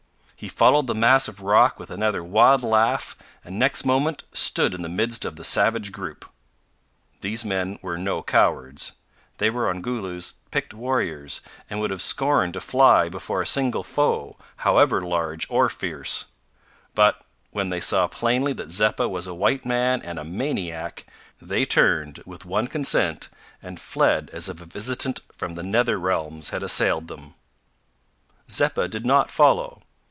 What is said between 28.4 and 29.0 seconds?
Zeppa